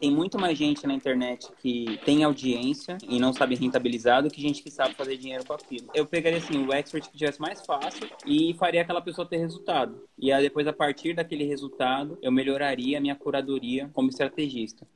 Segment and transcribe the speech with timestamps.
[0.00, 4.40] Tem muito mais gente na internet que tem audiência e não sabe rentabilizar do que
[4.40, 5.90] gente que sabe fazer dinheiro com aquilo.
[5.92, 10.00] Eu pegaria assim o expert que tivesse mais fácil e faria aquela pessoa ter resultado.
[10.16, 14.86] E aí depois a partir daquele resultado eu melhoraria a minha curadoria como estrategista.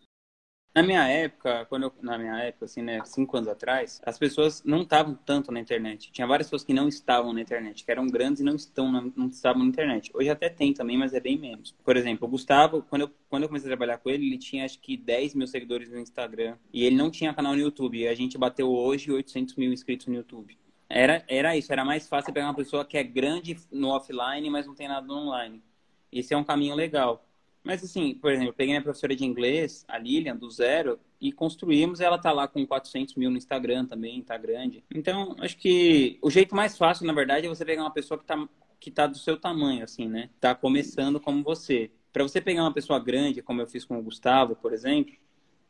[0.74, 4.64] Na minha época, quando eu, na minha época, assim, né, cinco anos atrás, as pessoas
[4.64, 6.10] não estavam tanto na internet.
[6.10, 9.12] Tinha várias pessoas que não estavam na internet, que eram grandes e não estão, não,
[9.14, 10.10] não estavam na internet.
[10.14, 11.76] Hoje até tem também, mas é bem menos.
[11.84, 14.64] Por exemplo, o Gustavo, quando eu, quando eu comecei a trabalhar com ele, ele tinha
[14.64, 17.98] acho que 10 mil seguidores no Instagram e ele não tinha canal no YouTube.
[17.98, 20.56] E a gente bateu hoje 800 mil inscritos no YouTube.
[20.88, 24.66] Era, era isso, era mais fácil pegar uma pessoa que é grande no offline, mas
[24.66, 25.62] não tem nada no online.
[26.10, 27.26] Esse é um caminho legal.
[27.64, 31.30] Mas, assim, por exemplo, eu peguei minha professora de inglês, a Lilian, do zero, e
[31.30, 32.00] construímos.
[32.00, 34.84] Ela tá lá com 400 mil no Instagram também, tá grande.
[34.92, 38.24] Então, acho que o jeito mais fácil, na verdade, é você pegar uma pessoa que
[38.24, 38.48] tá,
[38.80, 40.28] que tá do seu tamanho, assim, né?
[40.40, 41.90] Tá começando como você.
[42.12, 45.14] Para você pegar uma pessoa grande, como eu fiz com o Gustavo, por exemplo,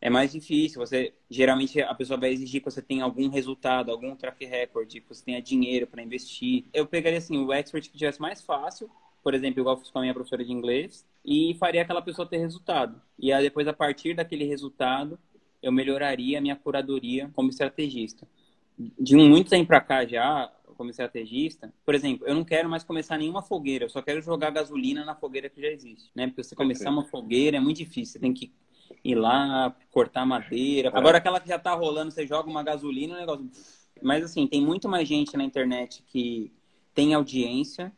[0.00, 0.80] é mais difícil.
[0.80, 5.04] Você geralmente a pessoa vai exigir que você tenha algum resultado, algum track record, que
[5.06, 6.64] você tenha dinheiro para investir.
[6.72, 8.90] Eu pegaria assim o expert que tivesse mais fácil
[9.22, 12.38] por exemplo, igual fiz com a minha professora de inglês, e faria aquela pessoa ter
[12.38, 13.00] resultado.
[13.18, 15.18] E aí, depois, a partir daquele resultado,
[15.62, 18.26] eu melhoraria a minha curadoria como estrategista.
[18.76, 22.82] De um muito tempo para cá já, como estrategista, por exemplo, eu não quero mais
[22.82, 26.26] começar nenhuma fogueira, eu só quero jogar gasolina na fogueira que já existe, né?
[26.26, 28.50] Porque você começar uma fogueira é muito difícil, você tem que
[29.04, 30.88] ir lá, cortar madeira.
[30.88, 30.98] É.
[30.98, 33.48] Agora, aquela que já tá rolando, você joga uma gasolina, o negócio...
[34.02, 36.50] Mas, assim, tem muito mais gente na internet que
[36.92, 37.92] tem audiência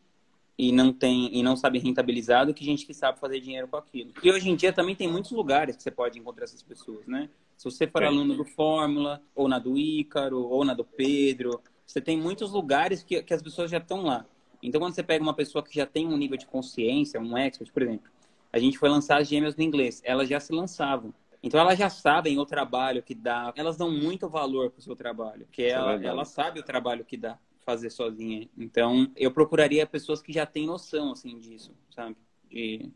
[0.57, 3.77] e não tem e não sabe rentabilizar do que gente que sabe fazer dinheiro com
[3.77, 4.11] aquilo.
[4.23, 7.29] E hoje em dia também tem muitos lugares que você pode encontrar essas pessoas, né?
[7.57, 12.01] Se você for aluno do Fórmula, ou na do Ícaro, ou na do Pedro, você
[12.01, 14.25] tem muitos lugares que, que as pessoas já estão lá.
[14.61, 17.71] Então, quando você pega uma pessoa que já tem um nível de consciência, um expert,
[17.71, 18.11] por exemplo,
[18.51, 21.13] a gente foi lançar as gêmeas no inglês, elas já se lançavam.
[21.43, 24.95] Então, elas já sabem o trabalho que dá, elas dão muito valor para o seu
[24.95, 28.47] trabalho, porque é ela, ela sabe o trabalho que dá fazer sozinha.
[28.57, 32.15] Então, eu procuraria pessoas que já têm noção, assim, disso, sabe?
[32.49, 32.91] De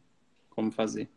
[0.49, 1.09] como fazer.